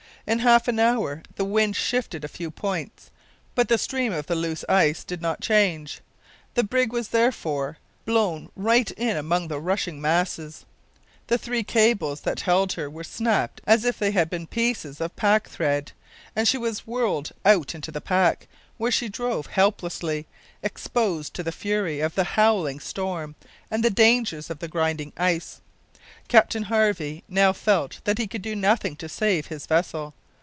In 0.27 0.37
half 0.39 0.67
an 0.67 0.77
hour 0.79 1.23
the 1.35 1.43
wind 1.43 1.75
shifted 1.75 2.23
a 2.23 2.27
few 2.29 2.51
points, 2.51 3.09
but 3.55 3.69
the 3.69 3.79
stream 3.79 4.13
of 4.13 4.27
the 4.27 4.35
loose 4.35 4.63
ice 4.69 5.03
did 5.03 5.19
not 5.19 5.41
change. 5.41 5.99
The 6.53 6.63
brig 6.63 6.93
was, 6.93 7.07
therefore, 7.07 7.79
blown 8.05 8.49
right 8.55 8.89
in 8.91 9.17
among 9.17 9.47
the 9.47 9.59
rushing 9.59 9.99
masses. 9.99 10.63
The 11.25 11.39
three 11.39 11.63
cables 11.63 12.21
that 12.21 12.41
held 12.41 12.73
her 12.73 12.87
were 12.87 13.03
snapped 13.03 13.61
as 13.65 13.83
if 13.83 13.97
they 13.97 14.11
had 14.11 14.29
been 14.29 14.45
pieces 14.45 15.01
of 15.01 15.15
packthread, 15.15 15.91
and 16.35 16.47
she 16.47 16.57
was 16.57 16.85
whirled 16.85 17.31
out 17.43 17.73
into 17.73 17.91
the 17.91 17.99
pack, 17.99 18.47
where 18.77 18.91
she 18.91 19.09
drove 19.09 19.47
helplessly, 19.47 20.27
exposed 20.61 21.33
to 21.33 21.41
the 21.41 21.51
fury 21.51 21.99
of 21.99 22.13
the 22.13 22.23
howling 22.37 22.79
storm 22.79 23.33
and 23.71 23.83
the 23.83 23.89
dangers 23.89 24.51
of 24.51 24.59
the 24.59 24.67
grinding 24.67 25.13
ice. 25.17 25.61
Captain 26.29 26.63
Harvey 26.63 27.23
now 27.27 27.51
felt 27.51 27.99
that 28.05 28.17
he 28.17 28.25
could 28.27 28.41
do 28.41 28.55
nothing 28.55 28.95
to 28.95 29.09
save 29.09 29.47
his 29.47 29.65
vessel. 29.65 30.13